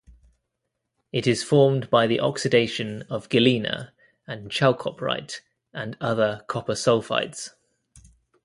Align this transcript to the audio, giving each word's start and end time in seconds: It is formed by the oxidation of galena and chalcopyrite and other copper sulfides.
It 1.11 1.27
is 1.27 1.43
formed 1.43 1.91
by 1.91 2.07
the 2.07 2.19
oxidation 2.21 3.03
of 3.03 3.29
galena 3.29 3.93
and 4.25 4.49
chalcopyrite 4.49 5.41
and 5.75 5.95
other 6.01 6.43
copper 6.47 6.73
sulfides. 6.73 7.51